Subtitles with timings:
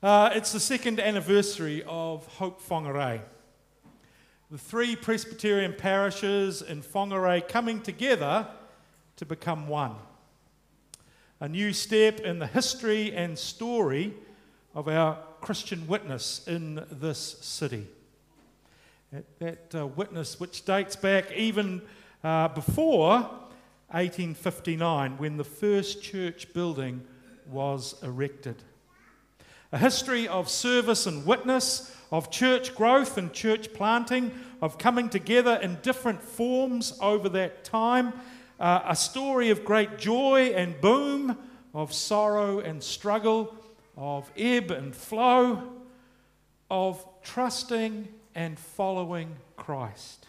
[0.00, 3.20] Uh, it's the second anniversary of Hope Whangarei.
[4.48, 8.46] The three Presbyterian parishes in Whangarei coming together
[9.16, 9.96] to become one.
[11.40, 14.14] A new step in the history and story
[14.72, 17.88] of our Christian witness in this city.
[19.12, 21.82] That, that uh, witness, which dates back even
[22.22, 23.14] uh, before
[23.90, 27.02] 1859, when the first church building
[27.50, 28.62] was erected
[29.72, 34.32] a history of service and witness, of church growth and church planting,
[34.62, 38.12] of coming together in different forms over that time,
[38.58, 41.36] uh, a story of great joy and boom,
[41.74, 43.54] of sorrow and struggle,
[43.96, 45.62] of ebb and flow,
[46.70, 50.26] of trusting and following Christ.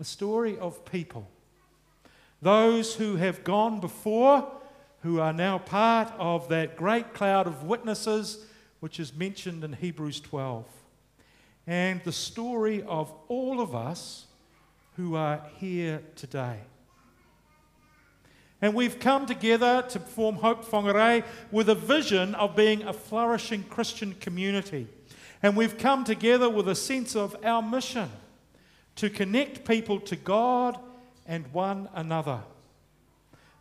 [0.00, 1.28] A story of people,
[2.42, 4.50] those who have gone before
[5.04, 8.46] who are now part of that great cloud of witnesses
[8.80, 10.64] which is mentioned in Hebrews 12.
[11.66, 14.24] And the story of all of us
[14.96, 16.58] who are here today.
[18.62, 23.64] And we've come together to form Hope Whangarei with a vision of being a flourishing
[23.64, 24.88] Christian community.
[25.42, 28.10] And we've come together with a sense of our mission
[28.96, 30.78] to connect people to God
[31.26, 32.40] and one another.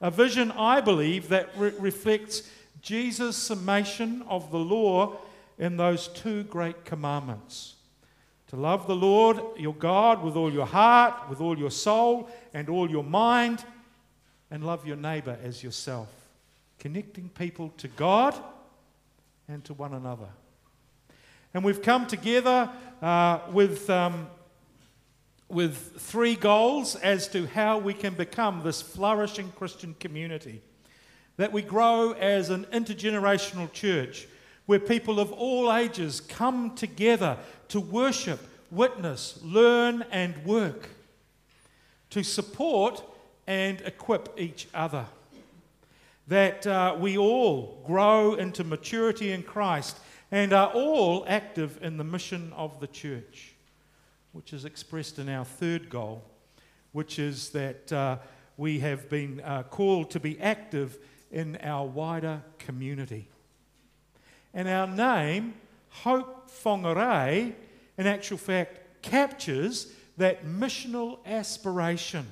[0.04, 2.44] A vision, I believe, that re- reflects
[2.82, 5.16] Jesus' summation of the law
[5.58, 7.76] in those two great commandments
[8.50, 12.68] to love the Lord your God with all your heart, with all your soul, and
[12.68, 13.64] all your mind,
[14.52, 16.10] and love your neighbor as yourself.
[16.80, 18.36] Connecting people to God
[19.48, 20.28] and to one another.
[21.54, 22.70] And we've come together
[23.02, 23.90] uh, with.
[23.90, 24.28] Um,
[25.54, 30.62] with three goals as to how we can become this flourishing Christian community.
[31.38, 34.28] That we grow as an intergenerational church
[34.66, 37.38] where people of all ages come together
[37.70, 38.40] to worship,
[38.72, 40.90] witness, learn, and work,
[42.10, 43.04] to support
[43.46, 45.06] and equip each other.
[46.28, 49.98] That uh, we all grow into maturity in Christ
[50.32, 53.53] and are all active in the mission of the church
[54.34, 56.24] which is expressed in our third goal,
[56.92, 58.18] which is that uh,
[58.58, 60.98] we have been uh, called to be active
[61.32, 63.30] in our wider community.
[64.54, 65.54] And our name,
[65.90, 67.54] Hope Whangarei,
[67.98, 72.32] in actual fact, captures that missional aspiration.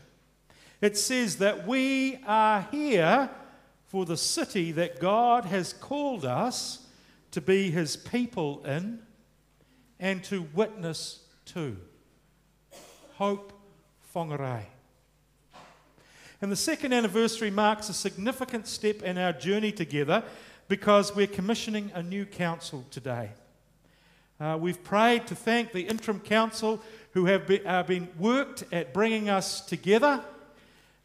[0.81, 3.29] It says that we are here
[3.87, 6.87] for the city that God has called us
[7.31, 8.99] to be his people in
[9.99, 11.77] and to witness to.
[13.21, 13.53] Hope
[14.15, 14.63] Whangarei.
[16.41, 20.23] And the second anniversary marks a significant step in our journey together
[20.67, 23.29] because we're commissioning a new council today.
[24.39, 28.91] Uh, we've prayed to thank the interim council who have be, uh, been worked at
[28.91, 30.19] bringing us together,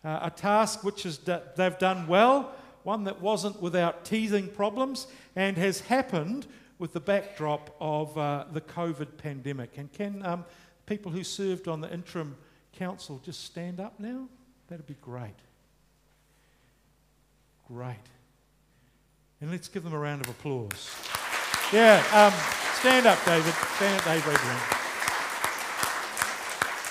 [0.03, 5.07] uh, a task which is d- they've done well, one that wasn't without teething problems,
[5.37, 6.47] and has happened
[6.79, 9.77] with the backdrop of uh, the COVID pandemic.
[9.77, 10.47] And can um,
[10.87, 12.37] people who served on the interim
[12.73, 14.29] council just stand up now?
[14.69, 15.35] That'd be great.
[17.69, 17.97] Great.
[19.41, 20.91] And let's give them a round of applause.
[21.73, 22.33] Yeah, um,
[22.79, 23.53] stand up, David.
[23.77, 24.41] Stand up, David.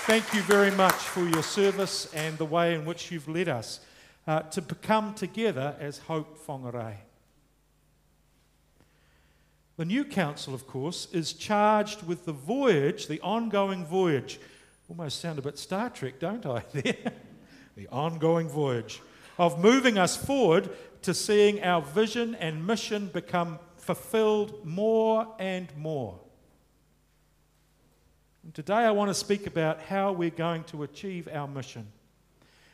[0.06, 3.80] Thank you very much for your service and the way in which you've led us
[4.26, 6.94] uh, to become together as Hope Whangarei.
[9.76, 14.40] The new council, of course, is charged with the voyage, the ongoing voyage.
[14.88, 16.62] Almost sound a bit Star Trek, don't I?
[16.72, 17.12] There.
[17.76, 19.02] the ongoing voyage
[19.38, 20.70] of moving us forward
[21.02, 26.18] to seeing our vision and mission become fulfilled more and more.
[28.42, 31.86] And today I want to speak about how we're going to achieve our mission.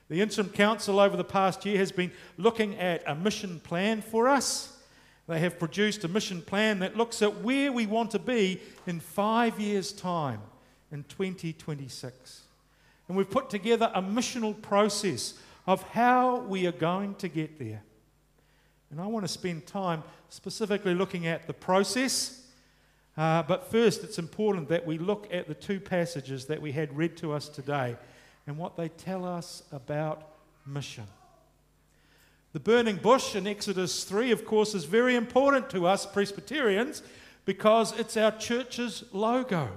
[0.09, 4.29] The Interim Council over the past year has been looking at a mission plan for
[4.29, 4.79] us.
[5.29, 9.01] They have produced a mission plan that looks at where we want to be in
[9.01, 10.41] five years' time,
[10.91, 12.43] in 2026.
[13.09, 15.35] And we've put together a missional process
[15.67, 17.83] of how we are going to get there.
[18.91, 22.47] And I want to spend time specifically looking at the process.
[23.17, 26.95] Uh, but first, it's important that we look at the two passages that we had
[26.97, 27.97] read to us today
[28.47, 30.35] and what they tell us about
[30.67, 31.05] mission.
[32.53, 37.03] The burning bush in Exodus 3, of course, is very important to us Presbyterians
[37.45, 39.71] because it's our church's logo.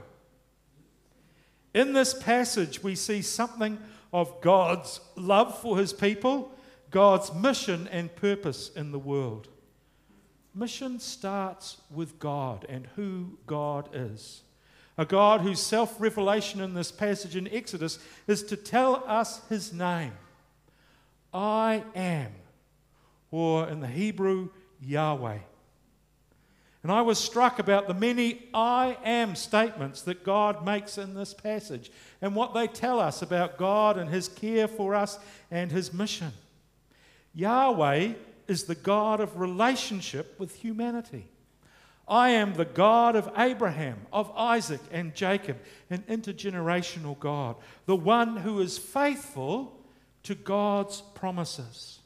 [1.73, 3.79] In this passage, we see something
[4.11, 6.51] of God's love for his people,
[6.91, 9.49] God's mission and purpose in the world.
[10.53, 14.41] mission starts with God and who God is.
[14.97, 19.73] A God whose self revelation in this passage in Exodus is to tell us his
[19.73, 20.13] name
[21.33, 22.31] I am,
[23.35, 24.47] or in the Hebrew,
[24.81, 25.39] Yahweh.
[26.83, 31.33] And I was struck about the many I am statements that God makes in this
[31.33, 31.91] passage
[32.21, 35.19] and what they tell us about God and His care for us
[35.51, 36.31] and His mission.
[37.33, 38.13] Yahweh
[38.47, 41.27] is the God of relationship with humanity.
[42.07, 45.57] I am the God of Abraham, of Isaac, and Jacob,
[45.89, 49.77] an intergenerational God, the one who is faithful
[50.23, 51.99] to God's promises.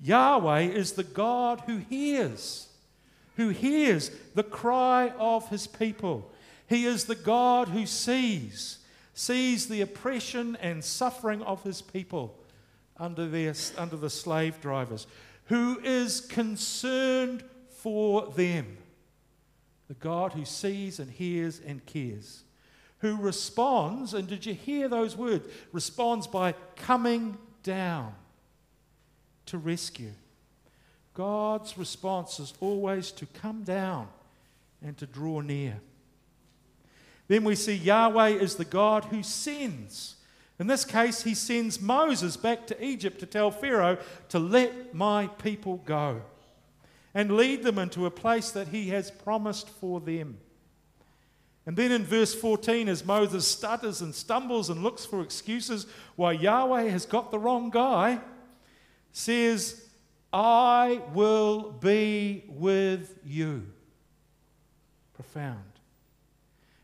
[0.00, 2.68] Yahweh is the God who hears
[3.38, 6.30] who hears the cry of his people.
[6.66, 8.78] He is the God who sees,
[9.14, 12.36] sees the oppression and suffering of his people
[12.96, 15.06] under, their, under the slave drivers,
[15.44, 18.76] who is concerned for them.
[19.86, 22.42] The God who sees and hears and cares,
[22.98, 25.46] who responds, and did you hear those words?
[25.70, 28.14] Responds by coming down
[29.48, 30.12] to rescue.
[31.14, 34.08] God's response is always to come down
[34.82, 35.80] and to draw near.
[37.26, 40.16] Then we see Yahweh is the God who sends.
[40.58, 43.98] In this case, he sends Moses back to Egypt to tell Pharaoh
[44.30, 46.22] to let my people go
[47.14, 50.38] and lead them into a place that he has promised for them.
[51.66, 55.86] And then in verse 14, as Moses stutters and stumbles and looks for excuses
[56.16, 58.20] why Yahweh has got the wrong guy,
[59.18, 59.84] says,
[60.32, 63.66] I will be with you.
[65.14, 65.64] Profound.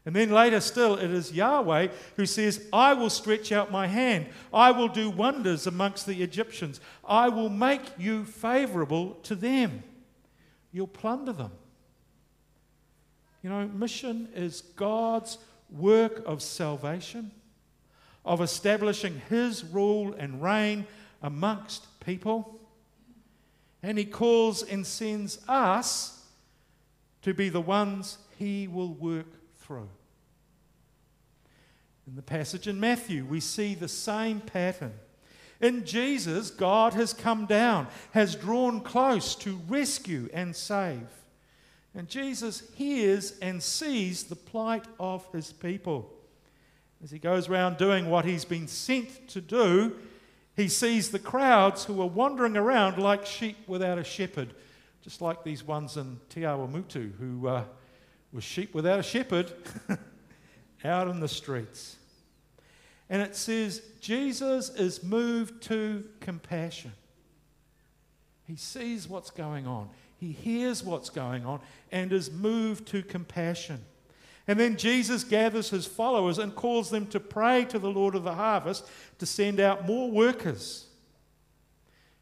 [0.04, 4.26] And then later still, it is Yahweh who says, I will stretch out my hand.
[4.52, 6.80] I will do wonders amongst the Egyptians.
[7.06, 9.84] I will make you favorable to them.
[10.72, 11.52] You'll plunder them.
[13.42, 15.38] You know, mission is God's
[15.70, 17.30] work of salvation,
[18.24, 20.86] of establishing His rule and reign
[21.24, 22.60] amongst people.
[23.82, 26.22] And he calls and sends us
[27.22, 29.26] to be the ones he will work
[29.56, 29.88] through.
[32.06, 34.92] In the passage in Matthew, we see the same pattern.
[35.60, 41.06] In Jesus, God has come down, has drawn close to rescue and save.
[41.94, 46.12] And Jesus hears and sees the plight of his people.
[47.02, 49.94] As he goes around doing what he's been sent to do,
[50.56, 54.54] he sees the crowds who are wandering around like sheep without a shepherd,
[55.02, 57.64] just like these ones in Te Awamutu who uh,
[58.32, 59.52] were sheep without a shepherd
[60.84, 61.96] out in the streets.
[63.10, 66.92] And it says Jesus is moved to compassion.
[68.46, 71.60] He sees what's going on, he hears what's going on,
[71.90, 73.84] and is moved to compassion.
[74.46, 78.24] And then Jesus gathers his followers and calls them to pray to the Lord of
[78.24, 78.86] the harvest
[79.18, 80.86] to send out more workers.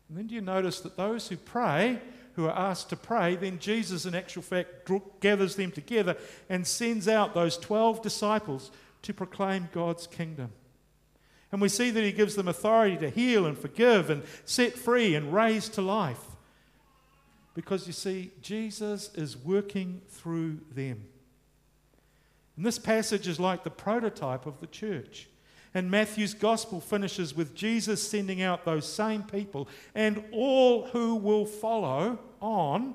[0.09, 2.01] And then do you notice that those who pray,
[2.35, 4.89] who are asked to pray, then Jesus, in actual fact,
[5.21, 6.17] gathers them together
[6.49, 8.71] and sends out those 12 disciples
[9.03, 10.53] to proclaim God's kingdom.
[11.51, 15.15] And we see that he gives them authority to heal and forgive and set free
[15.15, 16.23] and raise to life.
[17.55, 21.05] Because you see, Jesus is working through them.
[22.57, 25.29] And this passage is like the prototype of the church.
[25.75, 31.47] And Matthew's gospel finishes with Jesus sending out those same people and all who will
[31.47, 32.95] follow on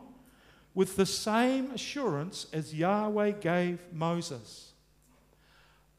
[0.75, 4.67] with the same assurance as Yahweh gave Moses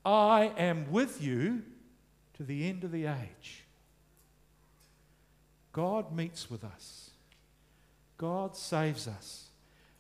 [0.05, 1.63] I am with you
[2.39, 3.65] to the end of the age.
[5.73, 7.11] God meets with us,
[8.17, 9.49] God saves us,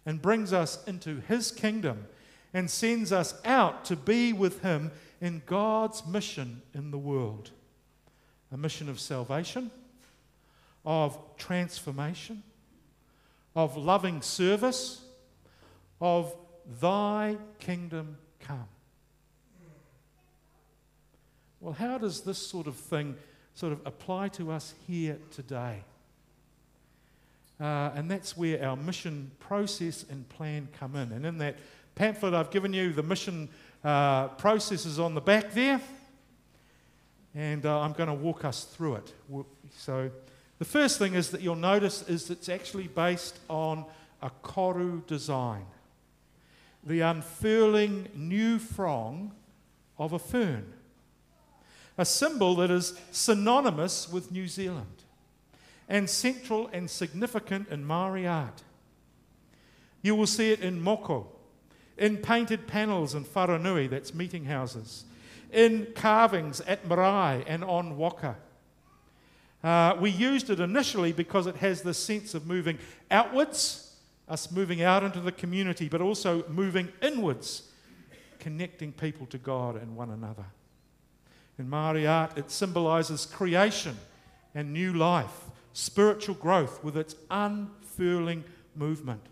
[0.06, 2.06] and brings us into his kingdom
[2.52, 4.90] and sends us out to be with Him
[5.20, 7.50] in God's mission in the world
[8.50, 9.70] a mission of salvation,
[10.84, 12.42] of transformation,
[13.54, 15.02] of loving service,
[16.00, 16.34] of
[16.80, 18.68] Thy kingdom come.
[21.60, 23.16] Well, how does this sort of thing
[23.54, 25.82] sort of apply to us here today?
[27.60, 31.10] Uh, and that's where our mission process and plan come in.
[31.10, 31.56] And in that
[31.98, 33.48] pamphlet I've given you, the mission
[33.82, 35.80] uh, processes on the back there.
[37.34, 39.12] And uh, I'm going to walk us through it.
[39.76, 40.10] So,
[40.60, 43.84] the first thing is that you'll notice is it's actually based on
[44.22, 45.66] a koru design,
[46.84, 49.32] the unfurling new frond
[49.98, 50.72] of a fern,
[51.96, 55.02] a symbol that is synonymous with New Zealand
[55.88, 58.62] and central and significant in Maori art.
[60.02, 61.26] You will see it in Moko,
[61.98, 65.04] in painted panels in Wharenui, that's meeting houses,
[65.52, 68.36] in carvings at Marae and on Waka.
[69.62, 72.78] Uh, we used it initially because it has this sense of moving
[73.10, 73.96] outwards,
[74.28, 77.70] us moving out into the community, but also moving inwards,
[78.38, 80.44] connecting people to God and one another.
[81.58, 83.96] In Māori art, it symbolizes creation
[84.54, 88.44] and new life, spiritual growth with its unfurling
[88.76, 89.22] movement,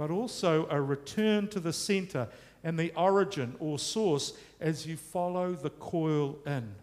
[0.00, 2.26] but also a return to the center
[2.64, 6.74] and the origin or source as you follow the coil in.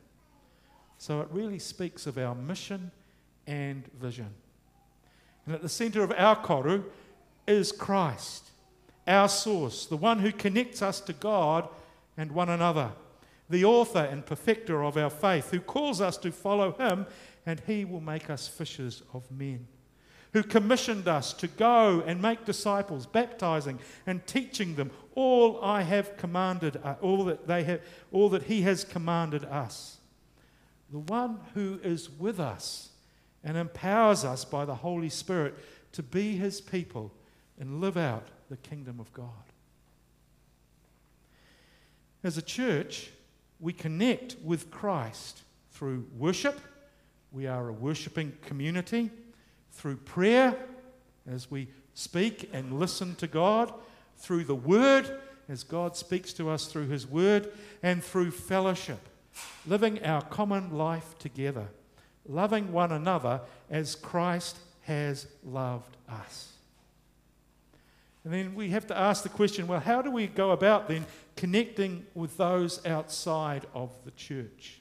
[0.99, 2.91] So it really speaks of our mission
[3.47, 4.29] and vision.
[5.47, 6.83] And at the center of our koru
[7.47, 8.51] is Christ,
[9.07, 11.67] our source, the one who connects us to God
[12.17, 12.91] and one another,
[13.49, 17.07] the author and perfecter of our faith, who calls us to follow him,
[17.47, 19.65] and he will make us fishers of men.
[20.33, 26.17] Who commissioned us to go and make disciples, baptizing and teaching them all I have
[26.17, 27.81] commanded, uh, all that they have,
[28.11, 29.97] all that He has commanded us
[30.91, 32.89] the one who is with us
[33.43, 35.55] and empowers us by the Holy Spirit
[35.93, 37.11] to be his people
[37.59, 39.31] and live out the kingdom of God.
[42.23, 43.11] As a church,
[43.59, 45.41] we connect with Christ
[45.71, 46.59] through worship.
[47.31, 49.11] We are a worshiping community.
[49.71, 50.55] Through prayer,
[51.29, 53.73] as we speak and listen to God.
[54.17, 57.51] Through the Word, as God speaks to us through His Word.
[57.83, 58.99] And through fellowship
[59.65, 61.67] living our common life together,
[62.27, 66.53] loving one another as Christ has loved us.
[68.23, 71.05] And then we have to ask the question well, how do we go about then
[71.35, 74.79] connecting with those outside of the church?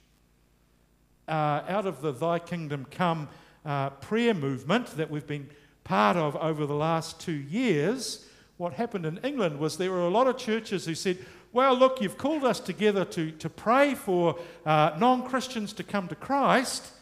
[1.28, 3.28] Uh, out of the Thy Kingdom Come
[3.66, 5.50] uh, prayer movement that we've been
[5.84, 10.10] part of over the last two years, what happened in England was there were a
[10.10, 11.18] lot of churches who said,
[11.52, 16.08] well, look, you've called us together to, to pray for uh, non Christians to come
[16.08, 16.92] to Christ.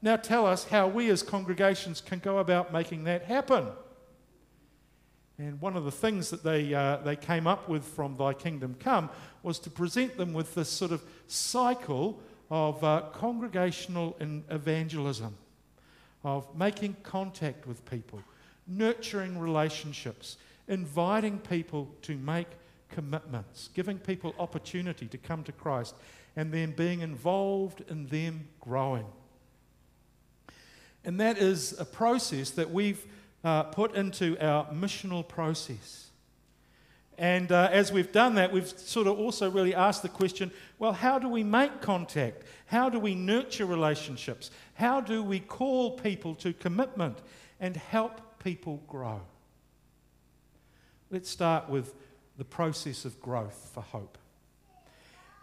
[0.00, 3.68] Now tell us how we as congregations can go about making that happen.
[5.38, 8.76] And one of the things that they, uh, they came up with from Thy Kingdom
[8.78, 9.10] Come
[9.42, 15.36] was to present them with this sort of cycle of uh, congregational evangelism,
[16.24, 18.20] of making contact with people,
[18.66, 20.36] nurturing relationships,
[20.68, 22.46] inviting people to make
[22.88, 25.94] commitments, giving people opportunity to come to Christ,
[26.36, 29.06] and then being involved in them growing.
[31.04, 33.04] And that is a process that we've
[33.44, 36.11] uh, put into our missional process.
[37.18, 40.92] And uh, as we've done that, we've sort of also really asked the question well,
[40.92, 42.42] how do we make contact?
[42.66, 44.50] How do we nurture relationships?
[44.74, 47.18] How do we call people to commitment
[47.60, 49.20] and help people grow?
[51.10, 51.94] Let's start with
[52.38, 54.18] the process of growth for hope.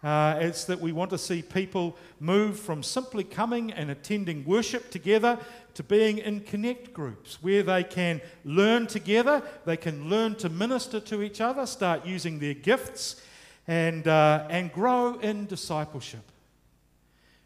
[0.02, 4.90] Uh, it's that we want to see people move from simply coming and attending worship
[4.90, 5.38] together
[5.74, 11.00] to being in connect groups where they can learn together, they can learn to minister
[11.00, 13.22] to each other, start using their gifts,
[13.68, 16.24] and, uh, and grow in discipleship.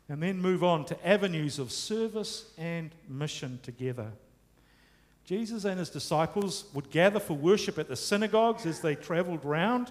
[0.09, 4.13] And then move on to avenues of service and mission together.
[5.25, 9.91] Jesus and his disciples would gather for worship at the synagogues as they traveled round.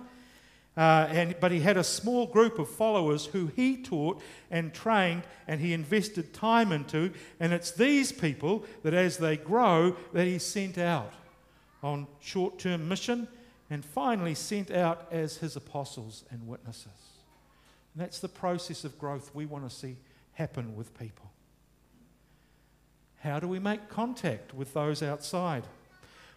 [0.76, 5.24] Uh, and, but he had a small group of followers who he taught and trained
[5.48, 7.12] and he invested time into.
[7.40, 11.14] And it's these people that, as they grow, that he sent out
[11.84, 13.28] on short term mission
[13.70, 16.88] and finally sent out as his apostles and witnesses.
[17.94, 19.98] And that's the process of growth we want to see
[20.34, 21.32] happen with people.
[23.20, 25.64] How do we make contact with those outside?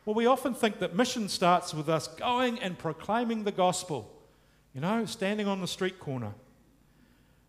[0.04, 4.12] Well, we often think that mission starts with us going and proclaiming the gospel,
[4.76, 6.34] you know, standing on the street corner.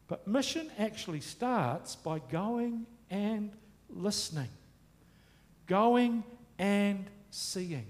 [0.07, 3.51] But mission actually starts by going and
[3.89, 4.48] listening,
[5.65, 6.24] going
[6.57, 7.86] and seeing.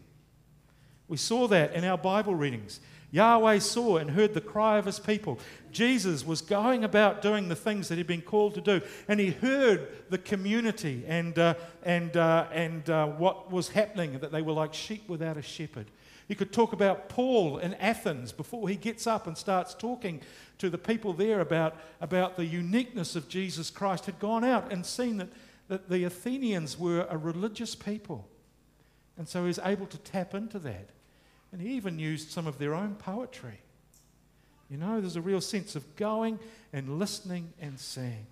[1.07, 2.79] We saw that in our Bible readings.
[3.11, 5.39] Yahweh saw and heard the cry of his people.
[5.71, 9.29] Jesus was going about doing the things that he'd been called to do, and he
[9.29, 11.53] heard the community and, uh,
[11.83, 15.85] and, uh, and uh, what was happening, that they were like sheep without a shepherd.
[16.27, 20.21] You could talk about Paul in Athens before he gets up and starts talking
[20.57, 24.85] to the people there about, about the uniqueness of Jesus Christ, had gone out and
[24.85, 25.29] seen that,
[25.69, 28.27] that the Athenians were a religious people.
[29.17, 30.89] And so he's able to tap into that.
[31.51, 33.61] And he even used some of their own poetry.
[34.69, 36.39] You know, there's a real sense of going
[36.73, 38.27] and listening and seeing.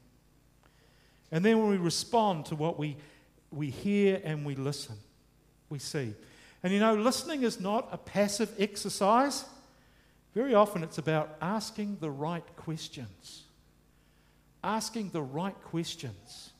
[1.32, 2.98] And then when we respond to what we,
[3.52, 4.98] we hear and we listen,
[5.70, 6.14] we see.
[6.66, 9.46] And you know, listening is not a passive exercise.
[10.34, 13.44] Very often it's about asking the right questions.
[14.64, 16.54] Asking the right questions.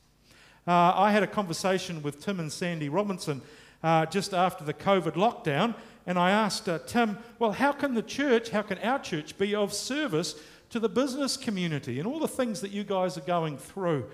[0.64, 3.42] Uh, I had a conversation with Tim and Sandy Robinson
[3.82, 5.74] uh, just after the COVID lockdown,
[6.06, 9.56] and I asked uh, Tim, well, how can the church, how can our church be
[9.56, 10.36] of service
[10.70, 14.08] to the business community and all the things that you guys are going through?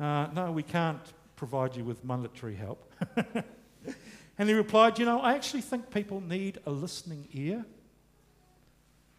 [0.00, 2.90] Uh, no, we can't provide you with monetary help.
[4.38, 7.64] and he replied, You know, I actually think people need a listening ear.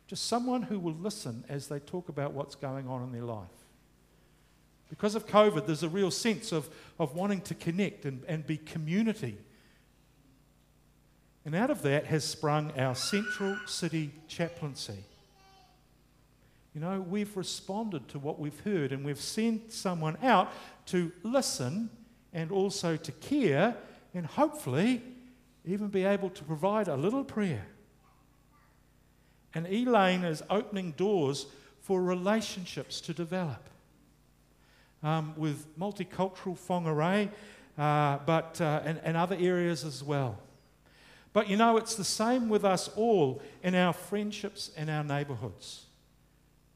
[0.07, 3.47] Just someone who will listen as they talk about what's going on in their life.
[4.89, 6.69] Because of COVID, there's a real sense of,
[6.99, 9.37] of wanting to connect and, and be community.
[11.43, 15.03] And out of that has sprung our Central City Chaplaincy.
[16.73, 20.51] You know, we've responded to what we've heard and we've sent someone out
[20.87, 21.89] to listen
[22.33, 23.75] and also to care
[24.15, 25.01] and hopefully
[25.65, 27.65] even be able to provide a little prayer.
[29.53, 31.45] And Elaine is opening doors
[31.81, 33.69] for relationships to develop
[35.03, 37.29] um, with multicultural Whangarei,
[37.77, 40.39] uh, but, uh, and, and other areas as well.
[41.33, 45.85] But you know, it's the same with us all in our friendships and our neighborhoods.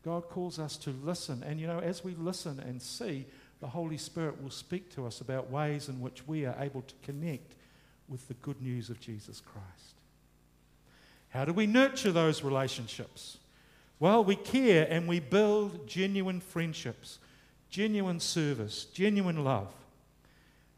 [0.04, 1.44] God calls us to listen.
[1.44, 3.26] And you know, as we listen and see,
[3.60, 6.94] the Holy Spirit will speak to us about ways in which we are able to
[7.04, 7.56] connect
[8.08, 9.96] with the good news of Jesus Christ.
[11.30, 13.38] How do we nurture those relationships?
[14.00, 17.20] Well, we care and we build genuine friendships,
[17.70, 19.68] genuine service, genuine love.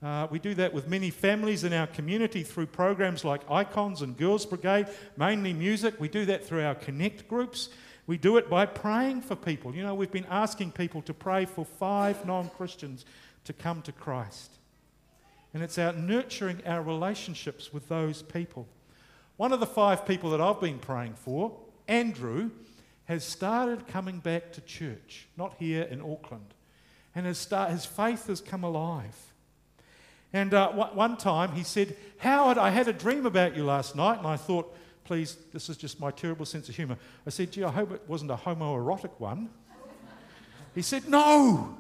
[0.04, 4.18] Uh, we do that with many families in our community through programs like ICONZ and
[4.18, 6.00] Girls Brigade, mainly music.
[6.00, 7.70] We do that through our Connect groups.
[8.08, 9.76] We do it by praying for people.
[9.76, 13.06] You know, we've been asking people to pray for five non Christians
[13.46, 14.52] to come to Christ.
[15.54, 18.68] And it's out nurturing our relationships with those people.
[19.38, 22.52] One of the five people that I've been praying for, Andrew,
[23.06, 26.54] has started coming back to church, not here in Auckland.
[27.14, 29.34] And his, start, his faith has come alive.
[30.32, 34.20] And uh, one time he said, Howard, I had a dream about you last night.
[34.20, 34.74] And I thought,
[35.12, 36.96] please, this is just my terrible sense of humour.
[37.28, 39.50] I said, gee, I hope it wasn't a homoerotic one.
[40.74, 41.78] he said, no,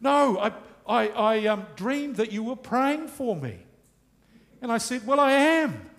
[0.00, 0.52] no, I,
[0.86, 3.58] I, I um, dreamed that you were praying for me.
[4.62, 5.90] And I said, well, I am.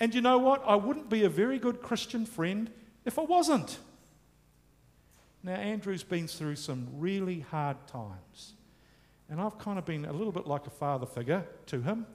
[0.00, 0.62] And you know what?
[0.66, 2.70] I wouldn't be a very good Christian friend
[3.04, 3.78] if I wasn't.
[5.42, 8.54] Now, Andrew's been through some really hard times.
[9.28, 12.06] And I've kind of been a little bit like a father figure to him.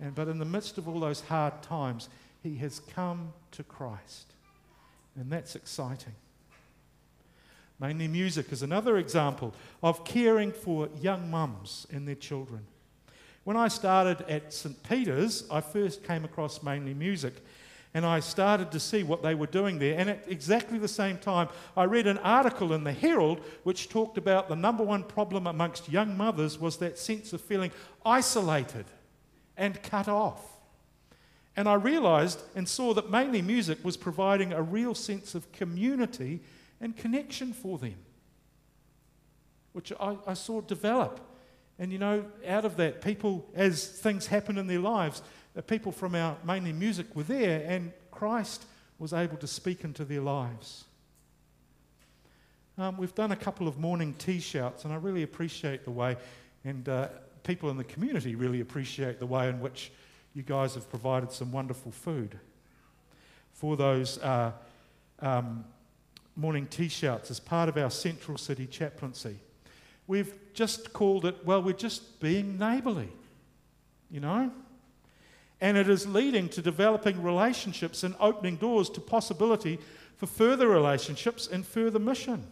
[0.00, 2.08] And, but in the midst of all those hard times,
[2.42, 4.32] he has come to Christ.
[5.18, 6.14] And that's exciting.
[7.78, 12.66] Mainly music is another example of caring for young mums and their children.
[13.44, 14.82] When I started at St.
[14.82, 17.34] Peter's, I first came across mainly music
[17.94, 19.98] and I started to see what they were doing there.
[19.98, 24.18] And at exactly the same time, I read an article in the Herald which talked
[24.18, 27.70] about the number one problem amongst young mothers was that sense of feeling
[28.04, 28.86] isolated
[29.56, 30.55] and cut off.
[31.56, 36.40] And I realized and saw that mainly music was providing a real sense of community
[36.80, 37.96] and connection for them,
[39.72, 41.20] which I, I saw develop
[41.78, 45.22] and you know, out of that, people, as things happen in their lives,
[45.54, 48.64] the people from our mainly music were there, and Christ
[48.98, 50.84] was able to speak into their lives.
[52.78, 56.16] Um, we've done a couple of morning tea shouts, and I really appreciate the way,
[56.64, 57.08] and uh,
[57.42, 59.92] people in the community really appreciate the way in which
[60.36, 62.38] you guys have provided some wonderful food
[63.54, 64.52] for those uh,
[65.20, 65.64] um,
[66.36, 69.38] morning tea shouts as part of our Central City chaplaincy.
[70.06, 73.08] We've just called it, well, we're just being neighbourly,
[74.10, 74.52] you know?
[75.62, 79.78] And it is leading to developing relationships and opening doors to possibility
[80.18, 82.46] for further relationships and further mission.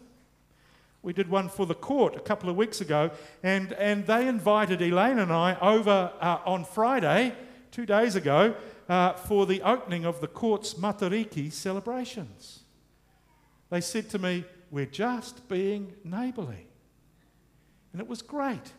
[1.03, 3.11] We did one for the court a couple of weeks ago,
[3.43, 7.35] and, and they invited Elaine and I over uh, on Friday,
[7.75, 8.55] two days ago,
[8.87, 12.61] uh, for the opening of the court's Matariki celebrations.
[13.69, 16.67] They said to me, We're just being neighbourly.
[17.91, 18.71] And it was great.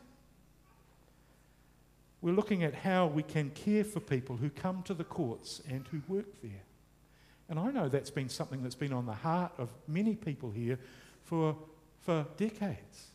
[2.23, 5.87] We're looking at how we can care for people who come to the courts and
[5.89, 6.63] who work there.
[7.51, 10.79] And I know that's been something that's been on the heart of many people here
[11.23, 11.55] for,
[12.01, 13.09] for decades.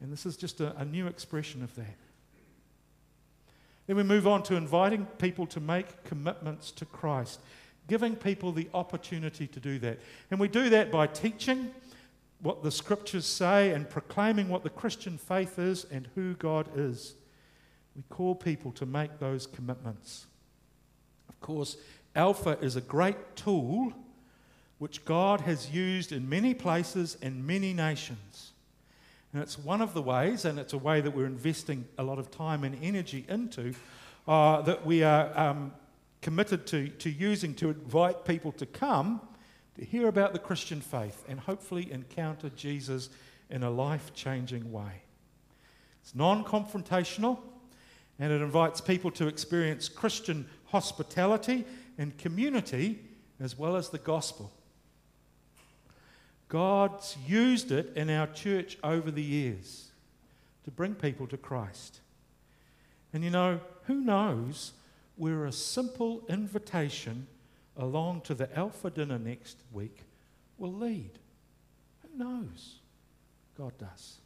[0.00, 1.96] And this is just a, a new expression of that.
[3.86, 7.40] Then we move on to inviting people to make commitments to Christ,
[7.86, 9.98] giving people the opportunity to do that.
[10.30, 11.70] And we do that by teaching
[12.40, 17.14] what the scriptures say and proclaiming what the Christian faith is and who God is.
[17.94, 20.26] We call people to make those commitments.
[21.28, 21.76] Of course,
[22.16, 23.92] Alpha is a great tool
[24.78, 28.53] which God has used in many places and many nations.
[29.34, 32.20] And it's one of the ways, and it's a way that we're investing a lot
[32.20, 33.74] of time and energy into,
[34.28, 35.72] uh, that we are um,
[36.22, 39.20] committed to, to using to invite people to come
[39.76, 43.10] to hear about the Christian faith and hopefully encounter Jesus
[43.50, 45.02] in a life changing way.
[46.00, 47.40] It's non confrontational
[48.20, 51.64] and it invites people to experience Christian hospitality
[51.98, 53.00] and community
[53.40, 54.52] as well as the gospel.
[56.54, 59.90] God's used it in our church over the years
[60.62, 61.98] to bring people to Christ.
[63.12, 64.70] And you know, who knows
[65.16, 67.26] where a simple invitation
[67.76, 70.02] along to the Alpha dinner next week
[70.56, 71.10] will lead?
[72.02, 72.76] Who knows?
[73.58, 74.18] God does.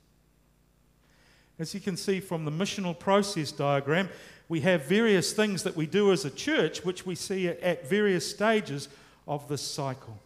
[1.59, 4.11] As you can see from the missional process diagram,
[4.51, 8.29] we have various things that we do as a church which we see at various
[8.29, 8.91] stages
[9.27, 10.19] of this cycle.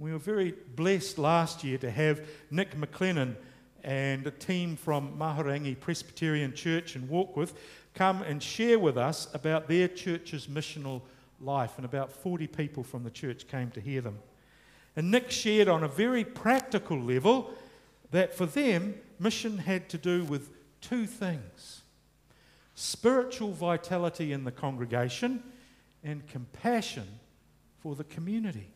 [0.00, 3.34] We were very blessed last year to have Nick McLennan
[3.82, 7.54] and a team from Mahurangi Presbyterian Church in Warkworth
[7.94, 11.02] come and share with us about their church's missional
[11.40, 14.18] life, and about 40 people from the church came to hear them.
[14.94, 17.50] And Nick shared on a very practical level
[18.12, 21.82] that for them, mission had to do with two things
[22.76, 25.42] spiritual vitality in the congregation
[26.04, 27.06] and compassion
[27.80, 28.68] for the community.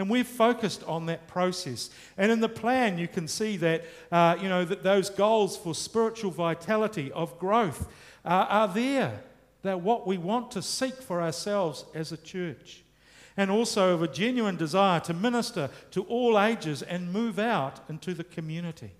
[0.00, 1.90] And we've focused on that process.
[2.16, 5.74] And in the plan, you can see that, uh, you know, that those goals for
[5.74, 7.86] spiritual vitality, of growth,
[8.24, 9.22] uh, are there.
[9.60, 12.82] They're what we want to seek for ourselves as a church
[13.36, 18.14] and also of a genuine desire to minister to all ages and move out into
[18.14, 18.92] the community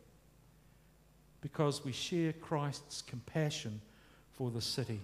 [1.41, 3.81] because we share Christ's compassion
[4.35, 5.01] for the city.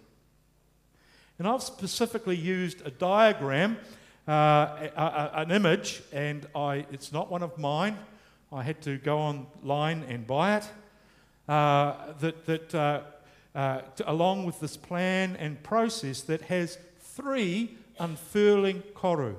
[1.38, 3.78] And I've specifically used a diagram,
[4.26, 7.96] uh, an image, and I, it's not one of mine.
[8.52, 10.68] I had to go online and buy it.
[11.48, 13.02] Uh, that, that uh,
[13.54, 19.36] uh to, along with this plan and process that has three unfurling koru.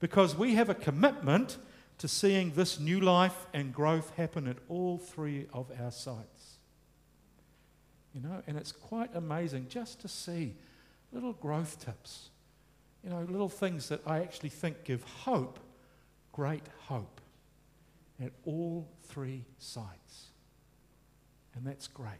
[0.00, 1.56] Because we have a commitment
[1.98, 6.58] to seeing this new life and growth happen at all three of our sites.
[8.12, 10.56] You know, and it's quite amazing just to see
[11.12, 12.30] little growth tips,
[13.04, 15.58] you know, little things that I actually think give hope,
[16.32, 17.20] great hope,
[18.22, 20.28] at all three sites.
[21.54, 22.12] And that's great.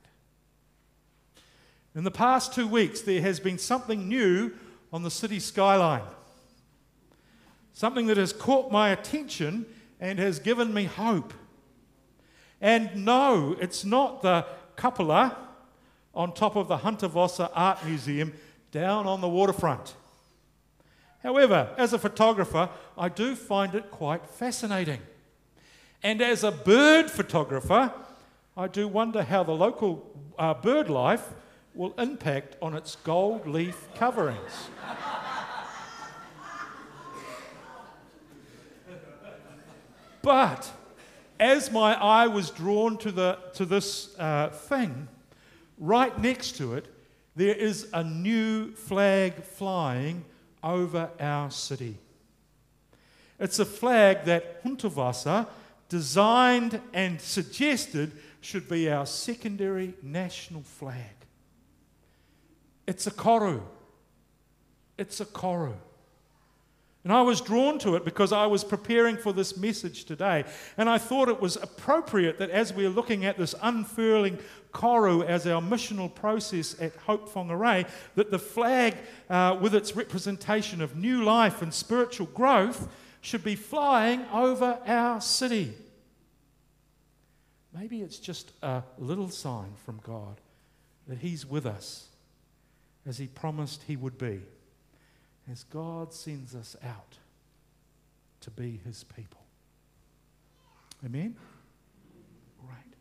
[1.95, 4.53] In the past two weeks, there has been something new
[4.93, 6.03] on the city skyline.
[7.73, 9.67] Something that has caught my attention
[10.01, 11.33] and has given me hope.
[12.61, 15.37] And no, it's not the cupola
[16.15, 18.33] on top of the Hundertwasser Art Museum
[18.71, 19.95] down on the waterfront.
[21.23, 25.01] However, as a photographer, I do find it quite fascinating.
[26.03, 27.93] And as a bird photographer,
[28.57, 31.29] I do wonder how the local uh, bird life
[31.75, 34.69] will impact on its gold leaf coverings.
[40.23, 40.71] but
[41.39, 45.09] as my eye was drawn to, the, to this uh, thing,
[45.79, 46.87] right next to it,
[47.37, 50.25] there is a new flag flying
[50.63, 51.97] over our city.
[53.39, 55.47] It's a flag that Hundertwasser
[55.89, 61.15] designed and suggested should be our secondary national flag.
[62.87, 63.63] It's a koru.
[64.97, 65.75] It's a koru.
[67.05, 70.45] And I was drawn to it because I was preparing for this message today.
[70.77, 74.39] And I thought it was appropriate that as we're looking at this unfurling
[74.73, 78.97] koru as our missional process at Hope Whangarei, that the flag,
[79.29, 82.89] uh, with its representation of new life and spiritual growth,
[83.21, 85.75] should be flying over our city.
[87.75, 90.41] Maybe it's just a little sign from God
[91.09, 92.09] that He's with us
[93.07, 94.41] as He promised He would be,
[95.51, 97.19] as God sends us out
[98.41, 99.41] to be His people.
[101.05, 101.35] Amen?
[102.61, 102.95] Great.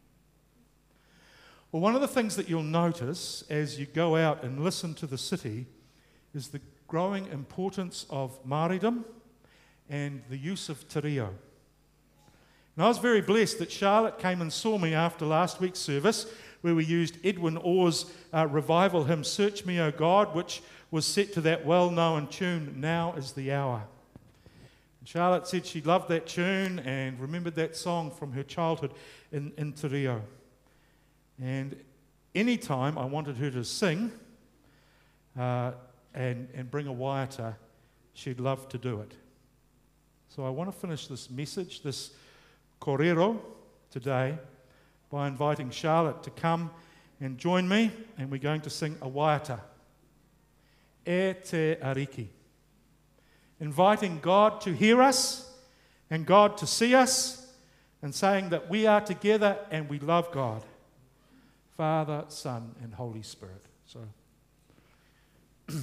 [1.72, 5.08] Well, one of the things that you'll notice as you go out and listen to
[5.08, 5.68] the city
[6.34, 9.04] is the growing importance of Māoridom
[9.90, 11.34] and the use of te reo.
[12.76, 16.26] And I was very blessed that Charlotte came and saw me after last week's service
[16.62, 21.34] where we used Edwin Orr's uh, revival hymn, Search Me, O God, which was set
[21.34, 23.84] to that well known tune, Now is the Hour.
[25.00, 28.94] And Charlotte said she loved that tune and remembered that song from her childhood
[29.32, 30.10] in, in Te.
[31.42, 31.76] And
[32.36, 34.12] any time I wanted her to sing,
[35.40, 35.72] uh,
[36.14, 37.56] and, and bring a waiata,
[38.14, 39.14] she'd love to do it.
[40.30, 42.12] So I want to finish this message, this
[42.82, 43.40] korero
[43.90, 44.38] today,
[45.10, 46.70] by inviting Charlotte to come
[47.20, 49.60] and join me, and we're going to sing a waiata.
[51.06, 52.28] E te ariki.
[53.60, 55.52] Inviting God to hear us
[56.10, 57.48] and God to see us,
[58.02, 60.64] and saying that we are together and we love God.
[61.78, 63.64] Father, Son, and Holy Spirit.
[63.86, 64.00] So.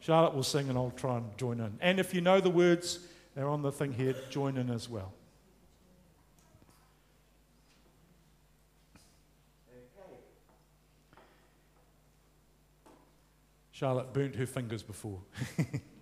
[0.00, 1.78] Charlotte will sing and I'll try and join in.
[1.80, 2.98] And if you know the words,
[3.34, 5.12] they're on the thing here, join in as well.
[13.76, 15.20] Charlotte burnt her fingers before.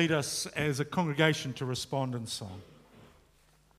[0.00, 2.62] lead us as a congregation to respond in song.